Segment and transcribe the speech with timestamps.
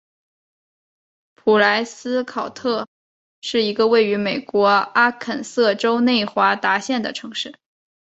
[1.35, 2.87] 蒲莱斯考特
[3.41, 7.53] 是一个位于美国阿肯色州内华达县的城市。